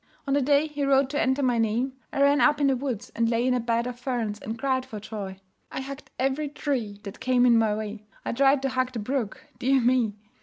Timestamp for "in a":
3.45-3.59